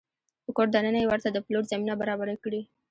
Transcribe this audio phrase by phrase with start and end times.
[0.45, 2.61] په کور دننه يې ورته د پلور زمینه برابره کړې